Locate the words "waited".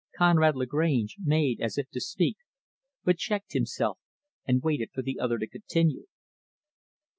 4.63-4.89